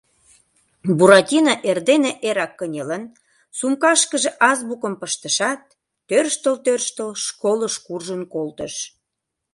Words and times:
Буратино 0.97 1.53
эрдене 1.69 2.11
эрак 2.27 2.51
кынелын, 2.59 3.03
сумкашкыже 3.57 4.29
азбукым 4.49 4.93
пыштышат, 5.01 5.61
тӧрштыл-тӧрштыл 6.07 7.09
школыш 7.25 7.75
куржын 7.85 8.21
колтыш. 8.33 8.75